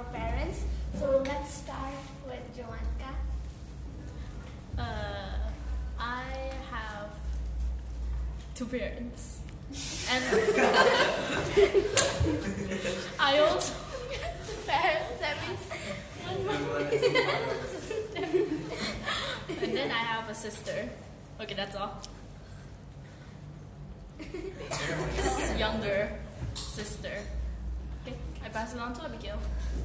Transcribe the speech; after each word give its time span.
our 0.00 0.06
parents. 0.12 0.64
So 0.98 1.22
let's 1.26 1.52
start 1.52 1.92
with 2.26 2.56
Joanka. 2.56 3.12
Uh, 4.78 5.50
I 5.98 6.22
have 6.70 7.10
two 8.54 8.64
parents, 8.66 9.40
and 10.10 10.24
I 13.20 13.38
also 13.40 13.74
two 14.46 14.56
parents. 14.66 15.20
That 15.20 15.36
means 15.44 15.60
and 19.62 19.76
then 19.76 19.90
I 19.90 20.02
have 20.12 20.30
a 20.30 20.34
sister. 20.34 20.88
Okay, 21.40 21.54
that's 21.54 21.76
all. 21.76 22.00
Younger 25.58 26.12
sister. 26.54 27.22
Pass 28.52 28.74
it 28.74 28.80
on 28.80 28.92
to 28.94 29.04
Abigail. 29.04 29.38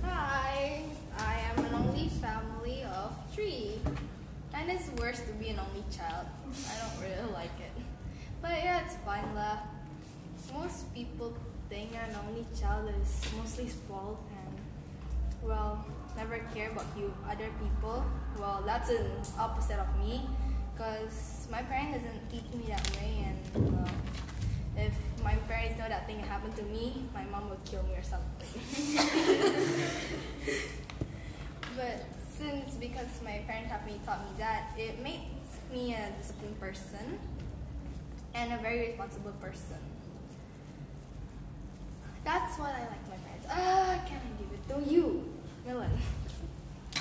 Hi. 0.03 0.81
I 1.17 1.35
am 1.51 1.65
an 1.65 1.75
only 1.75 2.09
family 2.09 2.83
of 2.83 3.13
three, 3.31 3.79
and 4.53 4.71
it's 4.71 4.89
worse 4.99 5.21
to 5.21 5.31
be 5.33 5.49
an 5.49 5.59
only 5.59 5.83
child. 5.95 6.25
I 6.67 6.73
don't 6.81 6.99
really 6.99 7.31
like 7.31 7.55
it, 7.61 7.71
but 8.41 8.51
yeah, 8.51 8.83
it's 8.83 8.95
fine 9.05 9.33
lah. 9.35 9.59
Most 10.51 10.91
people 10.93 11.33
think 11.69 11.93
an 11.93 12.15
only 12.27 12.45
child 12.59 12.91
is 13.01 13.21
mostly 13.37 13.69
spoiled 13.69 14.17
and 14.33 14.59
well 15.41 15.85
never 16.17 16.39
care 16.53 16.71
about 16.71 16.87
you 16.97 17.13
other 17.29 17.49
people. 17.61 18.03
Well, 18.39 18.63
that's 18.65 18.89
an 18.89 19.07
opposite 19.39 19.79
of 19.79 19.87
me, 19.99 20.27
cause 20.77 21.47
my 21.51 21.61
parents 21.61 22.03
doesn't 22.03 22.27
teach 22.29 22.49
me 22.51 22.65
that 22.73 22.83
way, 22.97 23.29
and 23.29 23.71
well, 23.71 23.87
if 24.77 24.93
my 25.23 25.35
parents 25.47 25.79
know 25.79 25.87
that 25.87 26.05
thing 26.07 26.19
happened 26.19 26.55
to 26.57 26.63
me, 26.63 27.03
my 27.13 27.23
mom 27.25 27.49
would 27.49 27.63
kill 27.65 27.83
me 27.83 27.95
or 27.95 28.03
something. 28.03 28.49
but 31.75 32.05
since 32.37 32.75
because 32.75 33.07
my 33.23 33.41
parents 33.47 33.71
have 33.71 33.85
me 33.85 33.99
taught 34.05 34.23
me 34.25 34.31
that, 34.37 34.73
it 34.77 35.01
makes 35.01 35.21
me 35.71 35.93
a 35.93 36.11
disciplined 36.19 36.59
person 36.59 37.19
and 38.33 38.53
a 38.53 38.57
very 38.57 38.87
responsible 38.87 39.31
person. 39.41 39.79
That's 42.23 42.57
what 42.59 42.69
I 42.69 42.81
like 42.81 43.07
my 43.07 43.17
parents. 43.23 43.47
Ah, 43.49 43.99
can 44.05 44.19
I 44.19 44.41
give 44.41 44.51
it 44.51 44.67
to 44.69 44.91
you, 44.91 45.33
Milan? 45.65 45.91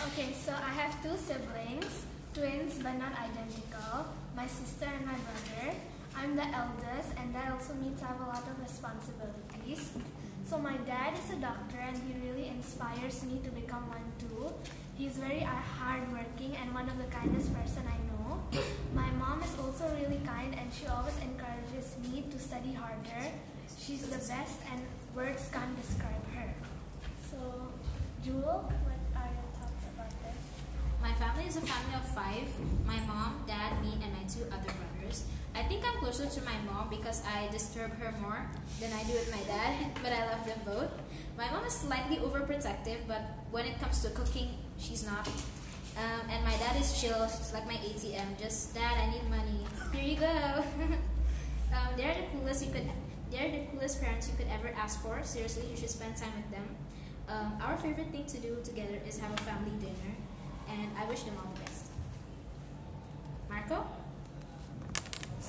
Okay, 0.09 0.33
so 0.33 0.53
I 0.53 0.71
have 0.71 1.03
two 1.03 1.17
siblings, 1.17 2.05
twins 2.35 2.79
but 2.83 2.93
not 2.99 3.13
identical, 3.13 4.07
my 4.37 4.47
sister 4.47 4.87
and 4.87 5.07
my 5.07 5.15
brother. 5.15 5.75
I'm 6.17 6.37
the 6.37 6.47
eldest, 6.47 7.11
and 7.19 7.35
that 7.35 7.53
also 7.53 7.75
means 7.75 8.03
I 8.03 8.07
have 8.09 8.21
a 8.21 8.25
lot 8.27 8.45
of 8.49 8.59
responsibilities. 8.61 9.93
So 10.49 10.59
my 10.59 10.77
dad 10.87 11.15
is 11.19 11.31
a 11.31 11.37
doctor, 11.37 11.79
and 11.79 11.97
he 11.97 12.29
really 12.29 12.49
inspires 12.49 13.23
me 13.25 13.41
to 13.45 13.51
become 13.51 13.89
one 13.89 14.13
too. 14.19 14.53
He's 14.97 15.17
very 15.19 15.43
uh, 15.43 15.49
hardworking 15.49 16.57
and 16.57 16.73
one 16.73 16.89
of 16.89 16.97
the 16.99 17.11
kindest 17.11 17.53
person 17.55 17.83
I 17.89 17.99
know. 18.09 18.41
My 18.95 19.11
mom 19.19 19.43
is 19.43 19.55
also 19.59 19.91
really 20.01 20.21
kind, 20.25 20.55
and 20.55 20.73
she 20.73 20.87
always 20.87 21.17
encourages 21.19 21.97
me 22.03 22.25
to 22.31 22.39
study 22.39 22.73
harder. 22.73 23.33
She's 23.79 24.07
the 24.07 24.19
best, 24.19 24.61
and 24.71 24.81
words 25.15 25.49
can't 25.53 25.75
describe 25.81 26.25
her. 26.35 26.55
So, 27.31 27.69
Jewel, 28.25 28.71
what 28.71 29.03
are 29.17 29.31
your 29.33 29.51
thoughts 29.59 29.85
about 29.93 30.13
this? 30.23 30.41
My 31.03 31.13
family 31.15 31.47
is 31.49 31.57
a 31.57 31.61
family 31.61 31.95
of 31.97 32.07
five 32.15 32.49
my 32.87 33.01
mom, 33.07 33.45
dad, 33.47 33.83
me, 33.83 33.93
and 34.03 34.13
my 34.13 34.25
two 34.29 34.45
other 34.53 34.73
brothers. 34.73 35.25
I 35.55 35.63
think 35.63 35.85
I'm 35.87 35.99
closer 36.01 36.27
to 36.27 36.41
my 36.45 36.57
mom 36.67 36.91
because 36.91 37.23
I 37.25 37.47
disturb 37.53 37.93
her 37.99 38.13
more 38.21 38.45
than 38.81 38.93
I 38.93 39.05
do 39.05 39.13
with 39.13 39.31
my 39.31 39.43
dad, 39.47 39.87
but 40.03 40.13
I 40.13 40.27
love 40.27 40.45
them 40.45 40.59
both. 40.65 40.91
My 41.39 41.49
mom 41.51 41.65
is 41.65 41.73
slightly 41.73 42.17
overprotective, 42.17 42.99
but 43.07 43.23
when 43.53 43.65
it 43.65 43.81
comes 43.81 44.03
to 44.03 44.11
cooking, 44.11 44.51
she's 44.79 45.07
not. 45.07 45.29
Um, 45.97 46.29
and 46.29 46.45
my 46.45 46.57
dad 46.57 46.81
is 46.81 47.01
chill, 47.01 47.23
it's 47.23 47.53
like 47.53 47.67
my 47.67 47.75
ATM. 47.75 48.37
Just 48.41 48.75
dad, 48.75 48.99
I 48.99 49.11
need 49.13 49.31
money. 49.31 49.63
Here 49.93 50.03
you 50.03 50.17
go. 50.17 50.27
um, 51.73 51.89
they're 51.97 52.15
the 52.15 52.27
coolest 52.37 52.67
you 52.67 52.73
could. 52.73 52.91
They're 53.31 53.51
the 53.51 53.67
coolest 53.71 54.03
parents 54.03 54.29
you 54.29 54.35
could 54.37 54.53
ever 54.53 54.75
ask 54.77 55.03
for. 55.03 55.23
Seriously, 55.23 55.67
you 55.71 55.77
should 55.77 55.91
spend 55.91 56.17
time 56.17 56.33
with 56.37 56.51
them. 56.51 56.67
Um, 57.29 57.59
our 57.63 57.77
favorite 57.77 58.11
thing 58.11 58.27
to 58.27 58.39
do 58.39 58.59
together 58.65 58.99
is 59.07 59.19
have 59.21 59.33
a 59.33 59.43
family 59.43 59.73
dinner, 59.79 60.15
and 60.69 60.91
I 60.99 61.05
wish 61.07 61.23
them 61.23 61.35
all 61.39 61.53
the 61.55 61.61
best. 61.61 61.87
Marco. 63.49 63.87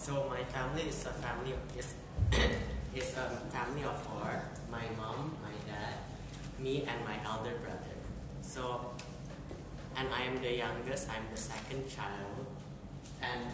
So 0.06 0.30
my 0.30 0.44
family 0.54 0.84
is 0.84 1.02
a 1.02 1.10
family 1.18 1.54
of 1.58 1.62
is 1.74 1.96
is 2.96 3.18
a 3.18 3.26
family 3.50 3.82
of 3.82 3.98
four. 4.06 4.38
My 4.70 4.86
mom, 5.02 5.34
my 5.42 5.56
dad, 5.66 5.98
me, 6.60 6.86
and 6.86 7.02
my 7.02 7.18
elder 7.26 7.58
brother. 7.58 7.98
So, 8.44 8.94
and 9.98 10.08
I 10.14 10.22
am 10.30 10.38
the 10.44 10.54
youngest. 10.62 11.10
I'm 11.10 11.26
the 11.34 11.42
second 11.42 11.90
child, 11.90 12.46
and 13.20 13.50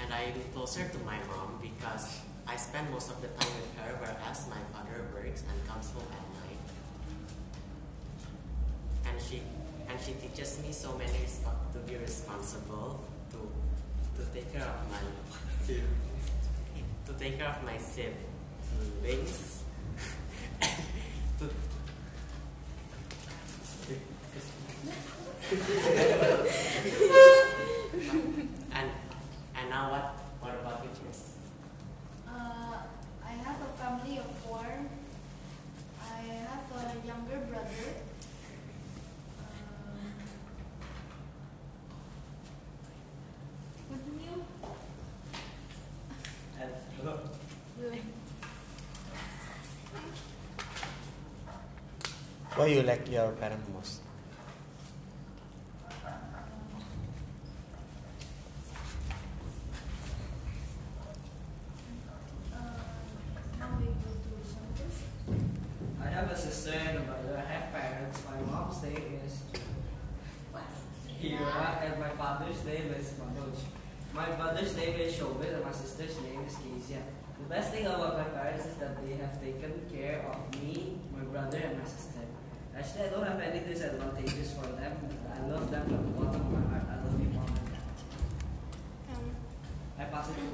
and 0.00 0.08
I'm 0.08 0.40
closer 0.54 0.88
to 0.88 0.98
my 1.04 1.20
mom 1.28 1.60
because 1.60 2.24
I 2.48 2.56
spend 2.56 2.88
most 2.88 3.10
of 3.10 3.20
the 3.20 3.28
time 3.36 3.52
with 3.60 3.76
her, 3.84 4.00
whereas 4.00 4.48
my 4.48 4.64
father 4.72 5.12
works 5.12 5.44
and 5.44 5.60
comes 5.68 5.92
home 5.92 6.08
at 6.08 6.26
night. 6.40 6.64
And 9.12 9.20
she 9.20 9.42
and 9.92 10.00
she 10.00 10.16
teaches 10.16 10.56
me 10.64 10.72
so 10.72 10.96
many 10.96 11.28
to 11.76 11.78
be 11.84 12.00
responsible 12.00 13.04
to 13.32 13.38
to 14.16 14.22
take 14.32 14.52
care 14.52 14.62
of 14.62 14.90
my 14.90 14.98
to 17.06 17.12
take 17.18 17.38
care 17.38 17.48
of 17.48 17.64
my 17.64 17.76
siblings 17.78 19.62
to 21.38 21.50
and 28.72 28.90
and 29.56 29.70
now 29.70 29.90
what 29.90 30.06
what 30.40 30.54
about 30.60 30.84
you? 30.84 30.90
Uh, 32.28 32.76
I 33.24 33.32
have 33.44 33.56
a 33.62 33.70
family 33.78 34.18
of 34.18 34.26
four. 34.44 34.66
I 36.02 36.20
have 36.48 36.66
a 36.74 37.06
younger 37.06 37.38
brother. 37.48 37.86
Um, 39.38 40.12
continue. 43.88 44.44
And 46.60 46.70
Why 52.64 52.70
you 52.70 52.82
like 52.82 53.10
your 53.12 53.28
parent 53.32 53.60
most? 53.74 54.00
I 66.00 66.08
have 66.08 66.30
a 66.30 66.34
sister 66.34 66.72
and 66.72 66.96
a 66.96 67.00
brother. 67.02 67.36
I 67.36 67.52
have 67.52 67.70
parents. 67.70 68.22
My 68.24 68.40
mom's 68.50 68.82
name 68.82 69.20
is 69.26 69.42
Hira 71.20 71.82
and 71.84 72.00
my 72.00 72.08
father's 72.16 72.64
name 72.64 72.94
is 72.98 73.12
Manoj. 73.20 73.60
My 74.14 74.30
brother's 74.40 74.74
name 74.74 74.98
is 75.00 75.12
Shobit 75.12 75.52
and 75.52 75.64
my 75.66 75.72
sister's 75.72 76.16
name 76.22 76.40
is 76.48 76.56
Kezia. 76.56 77.02
The 77.42 77.48
best 77.54 77.74
thing 77.74 77.84
about 77.84 78.16
my 78.16 78.24
parents 78.24 78.64
is 78.64 78.76
that 78.76 79.04
they 79.04 79.16
have 79.16 79.38
taken 79.38 79.82
care 79.92 80.24
of 80.32 80.62
me, 80.62 80.96
my 81.14 81.24
brother, 81.24 81.58
and 81.58 81.78
my 81.78 81.84
sister. 81.84 82.24
Actually, 82.76 83.04
I 83.04 83.08
don't 83.08 83.26
have 83.26 83.40
any 83.40 83.60
disadvantages 83.60 84.52
for 84.52 84.66
them. 84.66 84.92
I 85.30 85.46
love 85.46 85.70
them 85.70 85.84
from 85.86 86.02
the 86.02 86.18
bottom 86.18 86.40
of 86.40 86.50
my 86.50 86.68
heart. 86.70 86.82
I 86.90 87.04
love 87.06 87.20
you, 87.20 87.28
mom. 87.30 87.46
Um, 89.14 89.30
I 89.96 90.04
pass 90.04 90.28
it 90.30 90.34
to 90.34 90.40
you. 90.40 90.50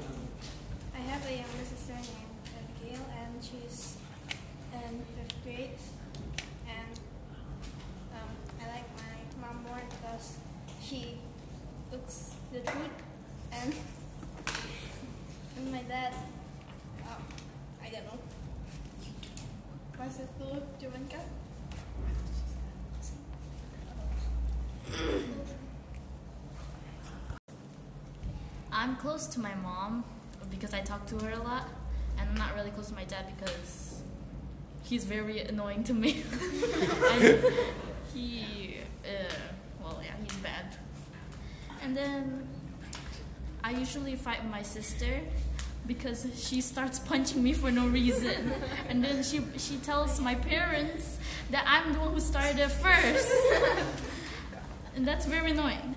I 0.93 0.99
have 0.99 1.25
a 1.25 1.31
younger 1.33 1.65
sister 1.65 1.93
named 1.93 2.45
Abigail, 2.53 3.01
and 3.09 3.43
she's 3.43 3.97
in 4.71 5.01
fifth 5.17 5.43
grade. 5.43 5.81
And 6.69 6.99
um, 8.13 8.29
I 8.61 8.67
like 8.69 8.87
my 9.01 9.47
mom 9.47 9.63
more 9.63 9.81
because 9.89 10.37
she 10.79 11.17
looks 11.91 12.35
the 12.53 12.59
truth, 12.59 12.97
and 13.51 13.73
and 15.57 15.71
my 15.71 15.81
dad, 15.89 16.13
um, 17.01 17.23
I 17.83 17.89
don't 17.89 18.05
know. 18.05 18.19
Masa 19.97 20.25
tu 20.33 20.49
cuman 20.81 21.05
kan? 21.05 21.40
I'm 28.81 28.95
close 28.95 29.27
to 29.27 29.39
my 29.39 29.53
mom 29.53 30.03
because 30.49 30.73
I 30.73 30.79
talk 30.81 31.05
to 31.09 31.19
her 31.19 31.33
a 31.33 31.43
lot, 31.43 31.69
and 32.17 32.27
I'm 32.27 32.35
not 32.35 32.55
really 32.55 32.71
close 32.71 32.87
to 32.87 32.95
my 32.95 33.03
dad 33.03 33.25
because 33.37 34.01
he's 34.81 35.03
very 35.03 35.41
annoying 35.41 35.83
to 35.83 35.93
me. 35.93 36.23
and 37.11 37.43
he, 38.11 38.77
uh, 39.05 39.33
well, 39.83 40.01
yeah, 40.03 40.13
he's 40.23 40.35
bad. 40.37 40.65
And 41.83 41.95
then 41.95 42.47
I 43.63 43.69
usually 43.69 44.15
fight 44.15 44.49
my 44.49 44.63
sister 44.63 45.19
because 45.85 46.25
she 46.35 46.59
starts 46.59 46.97
punching 46.97 47.43
me 47.43 47.53
for 47.53 47.69
no 47.69 47.87
reason, 47.87 48.51
and 48.89 49.03
then 49.03 49.21
she 49.21 49.41
she 49.59 49.77
tells 49.77 50.19
my 50.19 50.33
parents 50.33 51.19
that 51.51 51.65
I'm 51.67 51.93
the 51.93 51.99
one 51.99 52.13
who 52.13 52.19
started 52.19 52.57
it 52.57 52.71
first, 52.71 53.31
and 54.95 55.07
that's 55.07 55.27
very 55.27 55.51
annoying. 55.51 55.95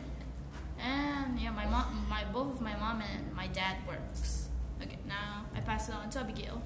And 0.78 1.40
yeah, 1.40 1.50
my 1.50 1.64
mom, 1.64 2.06
my 2.10 2.24
my 2.60 2.76
mom 2.76 3.02
and 3.02 3.34
my 3.34 3.46
dad 3.48 3.76
works. 3.86 4.48
Okay, 4.82 4.98
now 5.08 5.44
I 5.54 5.60
pass 5.60 5.88
it 5.88 5.94
on 5.94 6.10
to 6.10 6.20
Abigail. 6.20 6.62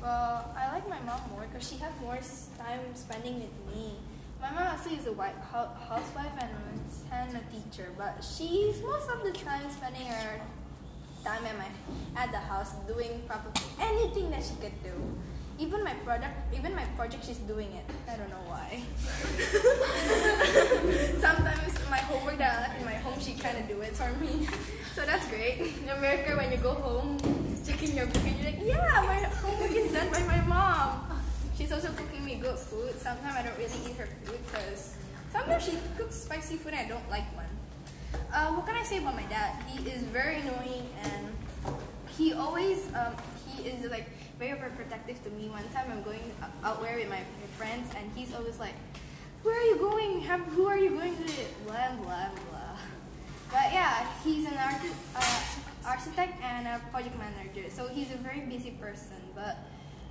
Well, 0.00 0.54
I 0.56 0.72
like 0.72 0.88
my 0.88 1.00
mom 1.00 1.20
more 1.30 1.46
because 1.50 1.68
she 1.68 1.76
has 1.78 1.92
more 2.00 2.18
time 2.58 2.80
spending 2.94 3.40
with 3.40 3.74
me. 3.74 3.94
My 4.40 4.50
mom 4.50 4.64
actually 4.64 4.96
is 4.96 5.06
a 5.06 5.12
white 5.12 5.34
housewife 5.50 6.32
and, 6.40 6.50
and 7.10 7.36
a 7.36 7.42
teacher, 7.50 7.88
but 7.96 8.22
she's 8.22 8.82
most 8.82 9.08
of 9.10 9.22
the 9.24 9.32
time 9.32 9.70
spending 9.70 10.06
her 10.06 10.40
time 11.24 11.44
at 11.44 11.58
my 11.58 11.66
at 12.14 12.30
the 12.30 12.38
house 12.38 12.74
doing 12.86 13.22
probably 13.26 13.62
anything 13.80 14.30
that 14.30 14.44
she 14.44 14.54
could 14.60 14.80
do. 14.82 14.92
Even 15.58 15.82
my 15.82 15.94
product, 16.04 16.34
even 16.54 16.74
my 16.74 16.84
project, 16.96 17.24
she's 17.24 17.38
doing 17.38 17.72
it. 17.72 17.84
I 18.10 18.16
don't 18.16 18.28
know 18.28 18.44
why. 18.44 18.76
Sometimes 21.18 21.72
my 21.88 21.96
homework 21.96 22.36
that 22.36 22.58
I 22.58 22.60
left 22.60 22.78
in 22.78 22.84
my 22.84 22.96
home, 23.00 23.18
she 23.18 23.32
kind 23.32 23.56
of 23.56 23.66
do 23.66 23.80
it 23.80 23.96
for 23.96 24.12
me. 24.20 24.46
So 24.94 25.06
that's 25.06 25.26
great. 25.28 25.72
In 25.82 25.88
America, 25.88 26.36
when 26.36 26.52
you 26.52 26.58
go 26.58 26.74
home, 26.74 27.16
checking 27.66 27.96
your 27.96 28.04
book, 28.04 28.22
and 28.26 28.36
you're 28.36 28.52
like, 28.52 28.60
yeah, 28.62 29.02
my 29.06 29.16
homework 29.40 29.72
is 29.72 29.90
done 29.92 30.10
by 30.12 30.20
my 30.24 30.42
mom. 30.42 31.06
She's 31.56 31.72
also 31.72 31.88
cooking 31.88 32.24
me 32.24 32.36
good 32.36 32.58
food. 32.58 32.92
Sometimes 33.00 33.36
I 33.36 33.42
don't 33.42 33.56
really 33.56 33.80
eat 33.88 33.96
her 33.96 34.08
food 34.24 34.38
because 34.44 34.94
sometimes 35.32 35.64
she 35.64 35.78
cooks 35.96 36.16
spicy 36.16 36.56
food 36.56 36.74
and 36.74 36.84
I 36.84 36.88
don't 36.88 37.08
like 37.08 37.24
one. 37.34 37.48
Uh, 38.32 38.52
what 38.52 38.66
can 38.66 38.76
I 38.76 38.82
say 38.82 38.98
about 38.98 39.14
my 39.14 39.24
dad? 39.24 39.56
He 39.66 39.88
is 39.88 40.02
very 40.04 40.40
annoying 40.40 40.88
and 41.02 41.28
he 42.16 42.32
always 42.34 42.86
um, 42.94 43.14
he 43.46 43.68
is 43.68 43.90
like 43.90 44.08
very 44.38 44.58
very 44.58 44.70
protective 44.72 45.22
to 45.24 45.30
me. 45.30 45.48
One 45.48 45.64
time 45.72 45.90
I'm 45.90 46.02
going 46.02 46.32
out 46.62 46.82
there 46.82 46.96
with 46.96 47.08
my, 47.08 47.20
friends 47.56 47.88
and 47.96 48.04
he's 48.14 48.34
always 48.34 48.60
like, 48.60 48.74
"Where 49.42 49.56
are 49.56 49.64
you 49.64 49.78
going? 49.78 50.20
Who 50.52 50.66
are 50.66 50.76
you 50.76 50.90
going 50.90 51.16
to?" 51.16 51.32
Blah 51.64 51.96
blah 51.96 52.28
blah. 52.50 52.76
But 53.50 53.72
yeah, 53.72 54.04
he's 54.22 54.44
an 54.44 54.58
uh, 54.58 55.30
architect 55.86 56.36
and 56.42 56.66
a 56.68 56.80
project 56.90 57.16
manager, 57.16 57.70
so 57.70 57.88
he's 57.88 58.12
a 58.12 58.18
very 58.18 58.40
busy 58.40 58.72
person. 58.72 59.16
But 59.34 59.56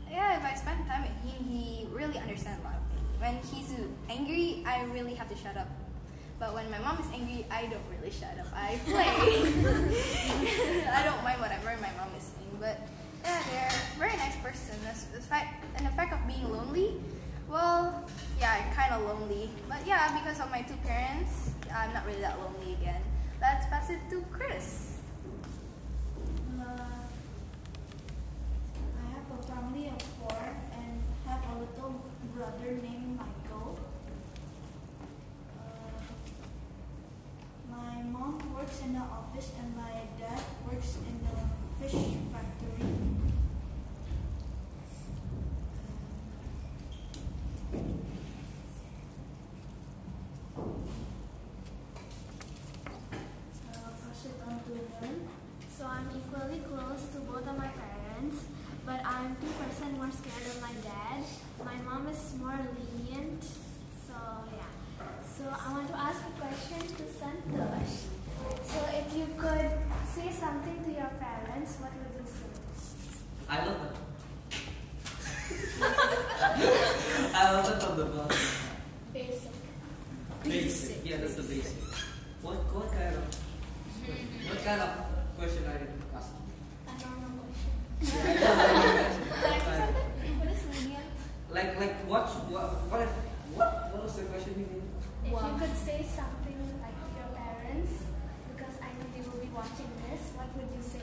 yeah, 0.10 0.38
if 0.38 0.44
I 0.44 0.56
spend 0.56 0.88
time 0.88 1.04
with 1.04 1.18
him, 1.22 1.46
he 1.46 1.86
really 1.92 2.18
understands 2.18 2.62
a 2.62 2.66
lot 2.66 2.82
of 2.82 2.86
things. 2.90 3.14
When 3.22 3.36
he's 3.54 3.70
angry, 4.10 4.64
I 4.66 4.84
really 4.86 5.14
have 5.14 5.30
to 5.30 5.38
shut 5.38 5.58
up. 5.58 5.68
But 6.40 6.54
when 6.54 6.70
my 6.72 6.80
mom 6.80 6.98
is 7.00 7.08
angry, 7.14 7.46
I 7.52 7.68
don't 7.68 7.86
really 7.94 8.12
shut 8.12 8.36
up. 8.40 8.48
I 8.54 8.80
play. 8.84 9.06
I 10.90 11.04
don't 11.06 11.24
mind 11.24 11.40
whatever 11.40 11.78
my 11.80 11.94
mom 11.96 12.10
is 12.18 12.24
saying. 12.34 12.58
But 12.60 12.82
yeah, 13.26 13.42
they're 13.50 13.68
a 13.70 14.00
very 14.00 14.18
nice 14.18 14.36
person. 14.38 14.76
The 15.14 15.20
fact, 15.22 15.64
and 15.76 15.86
the 15.86 15.92
fact 15.92 16.14
of 16.14 16.26
being 16.28 16.50
lonely, 16.52 16.96
well, 17.50 18.08
yeah, 18.40 18.64
I'm 18.66 18.74
kind 18.74 18.94
of 18.94 19.02
lonely. 19.08 19.50
But 19.68 19.80
yeah, 19.86 20.18
because 20.18 20.40
of 20.40 20.50
my 20.52 20.62
two 20.62 20.78
parents, 20.86 21.52
I'm 21.74 21.94
not 21.94 22.06
really 22.06 22.22
that 22.22 22.38
lonely 22.40 22.74
again. 22.74 23.02
Let's 23.42 23.66
pass 23.68 23.90
it 23.90 24.00
to 24.12 24.24
Chris. 24.32 24.98
Uh, 26.60 26.64
I 29.00 29.06
have 29.14 29.40
a 29.40 29.44
family 29.44 29.88
of 29.88 30.02
four 30.02 30.38
and 30.78 31.04
have 31.28 31.42
a 31.56 31.60
little 31.60 32.02
brother 32.36 32.80
named 32.82 33.18
Michael. 33.20 33.80
Uh, 35.60 36.02
my 37.70 38.02
mom 38.04 38.54
works 38.54 38.82
in 38.82 38.94
the 38.94 39.00
office 39.00 39.52
and 39.60 39.76
my 39.76 40.02
dad 40.20 40.42
works 40.72 40.98
in 41.08 41.20
the 41.26 41.88
fish 41.88 42.02
factory. 42.32 42.90
Uh, 53.68 53.90
pass 54.02 54.26
it 54.26 54.40
on 54.48 54.60
to 54.64 54.70
them. 55.02 55.28
So 55.78 55.86
I'm 56.56 56.64
close 56.64 57.04
to 57.12 57.20
both 57.20 57.46
of 57.48 57.58
my 57.58 57.68
parents, 57.68 58.46
but 58.86 59.02
I'm 59.06 59.36
2% 59.36 59.98
more 59.98 60.10
scared 60.12 60.48
of 60.56 60.62
my 60.62 60.72
dad. 60.88 61.24
My 61.66 61.76
mom 61.84 62.08
is 62.08 62.34
more 62.40 62.58
lenient, 62.80 63.44
so 64.08 64.16
yeah. 64.56 64.72
So 65.36 65.44
I 65.52 65.74
want 65.74 65.88
to 65.90 65.98
ask 65.98 66.22
a 66.22 66.32
question 66.40 66.80
to 66.96 67.04
Santosh. 67.20 68.08
So 68.64 68.80
if 68.94 69.18
you 69.18 69.28
could 69.38 69.70
say 70.16 70.32
something 70.32 70.84
to 70.86 70.92
your 70.92 71.12
parents, 71.20 71.76
what 71.82 71.92
would 71.92 72.14
you 72.16 72.26
say? 72.26 72.48
I 73.50 73.66
love 73.66 73.80
them. 73.84 73.96
I 77.36 77.52
love 77.52 77.66
them 77.70 77.80
from 77.82 77.98
the 77.98 78.06
bottom. 78.06 78.38
Basic. 79.14 79.52
Basic. 80.44 81.06
Yeah, 81.06 81.18
that's 81.18 81.36
the 81.36 81.44
basic. 81.44 81.84
What 82.42 82.56
what 82.74 82.92
kind 82.94 83.16
of 83.16 83.24
what 84.48 84.64
kind 84.64 84.82
of 84.82 84.90
question 85.38 85.66
are 85.68 85.80
you 85.84 85.88
asking? 86.16 86.48
A 86.88 86.94
normal 87.04 87.44
question. 87.44 87.74
What 90.40 90.50
is 90.54 90.62
lenient? 90.72 91.12
Like 91.52 91.80
like 91.80 91.96
what 92.08 92.28
what 92.52 92.70
what 92.90 93.02
if, 93.02 93.10
what 93.56 93.92
what 93.92 94.04
was 94.04 94.16
the 94.16 94.24
question 94.32 94.54
you 94.56 94.68
mean? 94.70 94.88
If 95.26 95.32
you 95.34 95.54
could 95.60 95.76
say 95.76 96.06
something 96.06 96.60
like 96.80 96.96
to 96.96 97.10
your 97.20 97.30
parents, 97.36 97.94
because 98.56 98.76
I 98.80 98.94
know 98.96 99.06
they 99.12 99.22
will 99.28 99.42
be 99.42 99.50
watching 99.52 99.90
this, 100.08 100.22
what 100.38 100.45
would 100.56 100.70
you 100.76 100.82
say? 100.84 101.02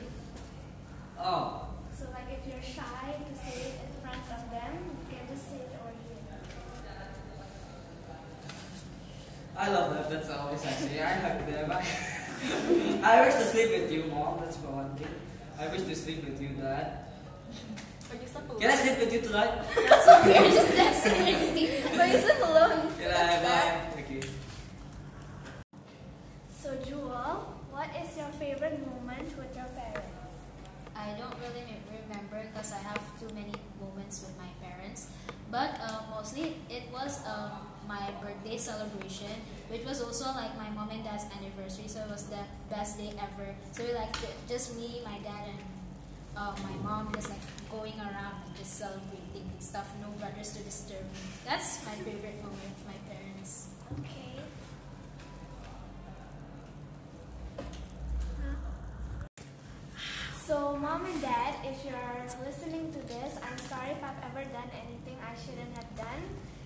Oh, 1.19 1.67
So 1.97 2.05
like 2.11 2.27
if 2.35 2.41
you're 2.47 2.61
shy 2.63 3.15
to 3.21 3.33
say 3.37 3.55
it 3.69 3.75
in 3.85 3.91
front 4.01 4.25
of 4.37 4.41
them, 4.51 4.73
you 4.99 5.05
can 5.17 5.23
just 5.31 5.49
say 5.49 5.57
it 5.67 5.71
over 5.79 5.93
here. 5.93 6.43
I 9.57 9.69
love 9.69 9.93
them. 9.93 10.05
That's 10.09 10.29
always 10.29 10.65
I 10.65 10.71
say. 10.71 11.01
I 11.01 11.13
hug 11.13 11.45
them. 11.45 11.71
I, 11.71 11.81
I 13.03 13.25
wish 13.25 13.35
to 13.35 13.45
sleep 13.45 13.69
with 13.71 13.91
you, 13.91 14.03
mom. 14.11 14.39
That's 14.41 14.57
for 14.57 14.71
one 14.71 14.95
thing. 14.95 15.13
I 15.59 15.67
wish 15.67 15.81
to 15.83 15.95
sleep 15.95 16.25
with 16.25 16.41
you, 16.41 16.49
dad. 16.59 17.05
Or 18.11 18.15
you 18.19 18.27
sleep 18.27 18.49
alone? 18.49 18.59
Can 18.61 18.69
I 18.71 18.75
sleep 18.75 18.97
with 18.99 19.13
you 19.13 19.21
tonight? 19.21 19.53
That's 19.87 20.05
so 20.05 20.13
weird. 20.25 20.51
Just 20.51 20.75
that's 20.75 21.03
so 21.03 21.09
weird. 21.13 21.97
But 21.97 22.07
you 22.09 22.17
sleep 22.19 22.41
alone. 22.43 22.89
Can 22.99 23.07
I? 23.07 23.13
That's 23.13 23.43
bad. 23.45 23.95
Bye. 23.95 24.01
Okay. 24.01 24.21
So 26.49 26.75
Jewel, 26.85 27.61
what 27.71 27.89
is 28.01 28.17
your 28.17 28.31
favorite 28.41 28.79
moment 28.87 29.29
with 29.37 29.55
your 29.55 29.69
parents? 29.77 30.09
I 30.95 31.13
don't 31.17 31.35
really 31.41 31.65
me- 31.65 31.81
remember 31.89 32.41
because 32.49 32.71
I 32.73 32.79
have 32.79 33.01
too 33.19 33.29
many 33.33 33.53
moments 33.81 34.21
with 34.25 34.35
my 34.37 34.49
parents. 34.61 35.07
But 35.51 35.77
uh, 35.81 36.01
mostly 36.09 36.57
it 36.69 36.89
was 36.93 37.19
um, 37.27 37.67
my 37.87 38.09
birthday 38.21 38.57
celebration, 38.57 39.33
which 39.69 39.83
was 39.85 40.01
also 40.01 40.25
like 40.37 40.55
my 40.57 40.69
mom 40.69 40.89
and 40.91 41.03
dad's 41.03 41.25
anniversary. 41.35 41.87
So 41.87 41.99
it 42.01 42.09
was 42.09 42.23
the 42.69 42.75
best 42.75 42.97
day 42.97 43.11
ever. 43.17 43.55
So 43.71 43.83
we 43.83 43.93
like 43.93 44.13
j- 44.19 44.37
just 44.47 44.75
me, 44.77 45.01
my 45.05 45.17
dad, 45.19 45.47
and 45.49 45.59
uh, 46.37 46.55
my 46.63 46.75
mom 46.83 47.13
just 47.13 47.29
like 47.29 47.43
going 47.69 47.97
around 47.99 48.35
and 48.45 48.55
just 48.57 48.77
celebrating 48.77 49.45
and 49.51 49.61
stuff. 49.61 49.87
No 50.01 50.09
brothers 50.19 50.53
to 50.53 50.63
disturb 50.63 51.03
me. 51.03 51.19
That's 51.45 51.85
my 51.85 51.95
favorite 52.03 52.37
moment 52.43 52.73
with 52.77 52.85
my 52.87 52.99
parents. 53.09 53.67
Okay. 53.99 54.39
So, 60.45 60.75
mom 60.75 61.05
and 61.05 61.21
dad, 61.21 61.55
if 61.63 61.85
you're 61.85 62.45
listening 62.45 62.91
to 62.93 62.99
this, 63.07 63.37
I'm 63.41 63.57
sorry 63.69 63.91
if 63.91 64.03
I've 64.03 64.19
ever 64.29 64.43
done 64.51 64.69
anything 64.75 65.15
I 65.23 65.33
shouldn't 65.39 65.71
have 65.77 65.87
done. 65.95 66.21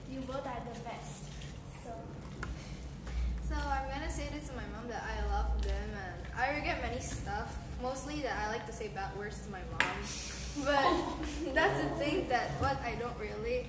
You 0.09 0.21
both 0.21 0.45
are 0.45 0.61
the 0.73 0.79
best. 0.81 1.29
So, 1.83 1.91
So 3.47 3.55
I'm 3.55 3.87
gonna 3.89 4.09
say 4.11 4.27
this 4.33 4.47
to 4.49 4.55
my 4.55 4.65
mom 4.75 4.89
that 4.89 5.03
I 5.03 5.23
love 5.31 5.61
them 5.61 5.89
and 5.93 6.21
I 6.35 6.55
regret 6.55 6.81
many 6.81 6.99
stuff. 6.99 7.55
Mostly 7.81 8.21
that 8.21 8.37
I 8.37 8.51
like 8.51 8.65
to 8.67 8.73
say 8.73 8.87
bad 8.89 9.15
words 9.17 9.39
to 9.45 9.51
my 9.51 9.59
mom. 9.71 9.91
But 10.65 11.53
that's 11.53 11.83
the 11.83 11.89
thing 12.03 12.27
that 12.29 12.49
what 12.59 12.77
I 12.81 12.95
don't 12.95 13.17
really 13.19 13.67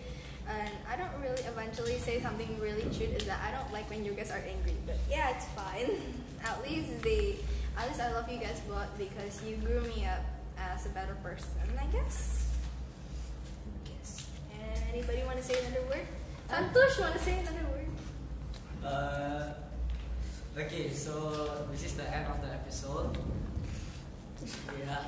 and 0.49 0.71
I 0.91 0.97
don't 0.97 1.13
really 1.21 1.43
eventually 1.43 1.99
say 1.99 2.23
something 2.23 2.49
really 2.59 2.89
true 2.97 3.07
is 3.07 3.27
that 3.27 3.39
I 3.45 3.53
don't 3.53 3.71
like 3.71 3.89
when 3.91 4.05
you 4.05 4.13
guys 4.13 4.31
are 4.31 4.41
angry. 4.41 4.77
But 4.87 4.97
yeah, 5.11 5.37
it's 5.37 5.45
fine. 5.53 6.01
At 6.45 6.63
least 6.63 7.03
they 7.03 7.37
at 7.77 7.87
least 7.87 8.01
I 8.01 8.13
love 8.13 8.31
you 8.31 8.39
guys 8.39 8.61
both 8.67 8.91
because 8.99 9.43
you 9.45 9.57
grew 9.57 9.81
me 9.83 10.07
up 10.07 10.25
as 10.59 10.87
a 10.87 10.89
better 10.89 11.15
person, 11.23 11.51
I 11.79 11.87
guess. 11.93 12.47
Yes. 13.87 14.27
Anybody 14.93 15.23
wanna 15.27 15.43
say 15.43 15.55
another 15.65 15.87
word? 15.87 16.07
Santosh 16.51 17.01
wanna 17.01 17.19
say 17.19 17.39
another 17.39 17.67
word? 17.71 17.87
Uh, 18.85 19.53
okay, 20.59 20.91
so 20.91 21.67
this 21.71 21.85
is 21.85 21.95
the 21.95 22.09
end 22.13 22.27
of 22.27 22.41
the 22.41 22.49
episode. 22.49 23.17
Yeah. 24.41 25.05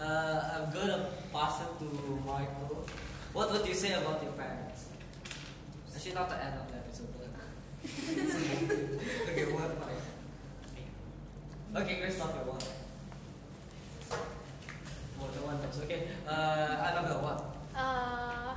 Uh, 0.00 0.40
I'm 0.54 0.72
gonna 0.72 1.08
pass 1.32 1.60
it 1.62 1.78
to 1.80 1.86
Michael. 2.26 2.86
What 3.32 3.50
would 3.52 3.66
you 3.66 3.74
say 3.74 3.92
about 3.94 4.22
your 4.22 4.32
parents? 4.32 4.86
Actually, 5.94 6.14
not 6.14 6.28
the 6.28 6.44
end 6.44 6.54
of 6.60 6.70
the 6.70 6.76
episode, 6.78 7.08
but 7.16 7.26
okay, 9.30 9.46
what, 9.52 9.70
Mike? 9.80 10.04
Okay, 11.82 11.96
Christopher, 12.00 12.44
what? 12.44 12.62
What 15.18 15.30
the 15.34 15.40
one 15.40 15.60
knows. 15.62 15.80
Okay, 15.82 16.08
uh, 16.28 16.30
Annabelle, 16.30 17.22
what? 17.22 17.44
Uh, 17.74 18.54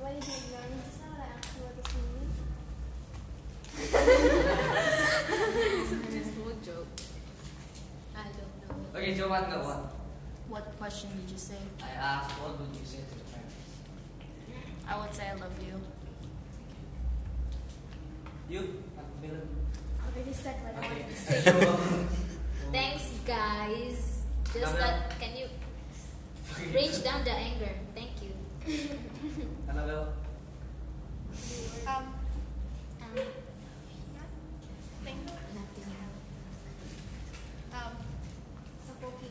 what 0.00 0.20
did 0.20 0.28
you 0.28 0.34
Okay, 9.02 9.14
Joanne, 9.14 9.50
no, 9.50 9.58
what? 9.66 9.82
What 10.48 10.78
question 10.78 11.10
did 11.18 11.28
you 11.28 11.36
say? 11.36 11.58
I 11.82 11.90
asked, 11.98 12.30
what 12.38 12.54
would 12.60 12.70
you 12.70 12.86
say 12.86 12.98
to 13.02 13.16
your 13.18 13.26
parents? 13.34 13.58
I 14.86 14.94
would 14.96 15.12
say 15.12 15.26
I 15.26 15.34
love 15.34 15.50
you. 15.58 15.74
You, 18.48 18.84
Macmillan. 18.94 19.48
Already 20.06 20.32
said 20.32 20.54
what 20.62 20.76
I 20.76 20.86
Okay. 20.86 21.02
wanted 21.02 21.10
to 21.10 21.18
say. 21.18 22.06
Thanks, 22.70 23.10
guys. 23.26 24.22
Just 24.54 24.78
that, 24.78 25.18
can 25.18 25.34
you 25.36 25.46
range 26.72 27.02
down 27.02 27.24
the 27.24 27.32
anger? 27.32 27.74
Thank 27.96 28.22
you. 28.22 28.30
Annabelle. 29.68 30.12
Um, 31.88 32.04
thank 35.02 35.18
you. 35.18 35.34
nothing. 35.58 35.90
Um, 37.74 37.92
Sapoki. 38.86 39.30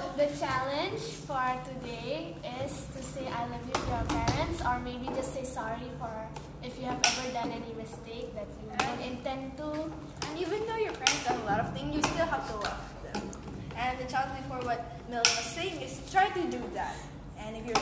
the 0.21 0.37
challenge 0.37 1.01
for 1.25 1.49
today 1.65 2.35
is 2.61 2.85
to 2.93 3.01
say 3.01 3.25
I 3.25 3.41
love 3.49 3.65
you 3.65 3.73
to 3.73 3.87
your 3.89 4.05
parents, 4.05 4.61
or 4.61 4.77
maybe 4.77 5.07
just 5.17 5.33
say 5.33 5.43
sorry 5.43 5.89
for 5.97 6.13
if 6.61 6.77
you 6.77 6.85
have 6.85 7.01
ever 7.01 7.33
done 7.33 7.49
any 7.49 7.73
mistake 7.73 8.29
that 8.35 8.45
you 8.61 8.69
don't 8.77 9.01
intend 9.01 9.57
to. 9.57 9.89
And 10.29 10.37
even 10.37 10.61
though 10.67 10.77
your 10.77 10.93
parents 10.93 11.25
done 11.25 11.41
a 11.41 11.45
lot 11.45 11.59
of 11.59 11.73
things, 11.73 11.95
you 11.95 12.03
still 12.03 12.27
have 12.27 12.45
to 12.51 12.55
love 12.55 12.85
them. 13.01 13.31
And 13.75 13.97
the 13.97 14.05
challenge 14.05 14.45
for 14.45 14.61
what 14.61 14.85
Mel 15.09 15.25
was 15.25 15.47
saying 15.57 15.81
is 15.81 15.99
try 16.11 16.29
to 16.29 16.43
do 16.51 16.61
that. 16.75 16.97
And 17.39 17.57
if 17.57 17.65
you 17.65 17.73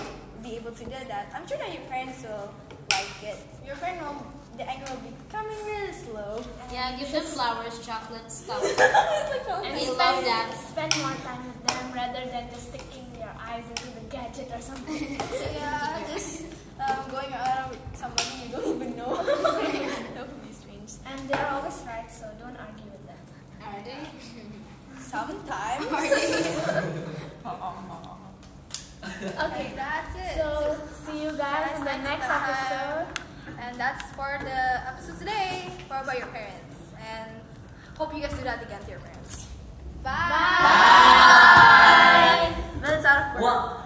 be 0.42 0.56
able 0.56 0.72
to 0.72 0.86
do 0.86 1.00
that, 1.12 1.28
I'm 1.36 1.46
sure 1.46 1.58
that 1.58 1.74
your 1.74 1.84
parents 1.92 2.24
will 2.24 2.54
like 2.96 3.20
it. 3.22 3.40
Your 3.68 3.76
parents 3.76 4.00
will, 4.00 4.16
the 4.60 4.70
anger 4.70 4.92
will 4.92 5.00
be 5.08 5.16
coming 5.32 5.56
really 5.66 5.94
slow. 5.94 6.44
Yeah, 6.72 6.98
give 7.00 7.10
them 7.14 7.24
flowers, 7.24 7.80
chocolate, 7.86 8.30
stuff. 8.30 8.60
It's 8.62 8.78
like, 9.48 9.66
And 9.66 9.74
We 9.74 9.88
spend, 9.88 9.98
love 9.98 10.24
that. 10.28 10.52
spend 10.72 10.92
more 11.00 11.16
time 11.24 11.48
with 11.48 11.60
them 11.66 11.86
rather 11.96 12.26
than 12.28 12.50
just 12.52 12.68
sticking 12.68 13.08
your 13.18 13.32
eyes 13.40 13.64
into 13.72 13.88
the 13.96 14.04
gadget 14.12 14.52
or 14.54 14.60
something. 14.60 15.18
so 15.18 15.48
yeah, 15.56 16.04
just 16.12 16.44
um, 16.84 17.00
going 17.10 17.32
out 17.34 17.70
with 17.72 17.80
somebody 17.96 18.28
you 18.44 18.52
don't 18.52 18.76
even 18.76 18.98
know. 18.98 19.16
that 19.24 20.28
would 20.28 20.44
be 20.44 20.52
strange. 20.52 20.92
and 21.08 21.30
they're 21.30 21.48
always 21.56 21.80
right, 21.88 22.12
so 22.12 22.28
don't 22.38 22.58
argue 22.60 22.92
with 22.92 23.08
them. 23.08 23.22
Are 23.64 23.80
they? 23.88 24.04
Sometimes. 25.00 25.86
Okay, 29.40 29.72
that's 29.76 30.16
it. 30.16 30.38
so 30.38 30.78
see 31.06 31.24
you 31.24 31.32
guys 31.32 31.80
in 31.80 31.86
the 31.86 31.98
next 32.04 32.28
episode. 32.30 33.08
And 33.60 33.80
that's 33.80 34.04
for 34.12 34.38
the 34.42 34.88
episode 34.88 35.20
today. 35.20 35.70
For 35.88 35.98
about 35.98 36.18
your 36.18 36.28
parents. 36.28 36.76
And 37.00 37.32
hope 37.98 38.14
you 38.14 38.22
guys 38.22 38.34
do 38.34 38.44
that 38.44 38.62
again 38.64 38.82
to 38.82 38.90
your 38.90 39.00
parents. 39.00 39.48
Bye. 40.04 40.12
Bye. 40.12 40.16
It's 42.84 43.06
out 43.06 43.36
of. 43.36 43.42
What? 43.42 43.79